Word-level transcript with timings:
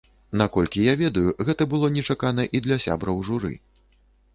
Наколькі 0.41 0.85
я 0.85 0.93
ведаю, 1.01 1.35
гэта 1.51 1.63
было 1.75 1.93
нечакана 2.01 2.49
і 2.55 2.67
для 2.69 2.83
сябраў 2.87 3.25
журы. 3.31 3.59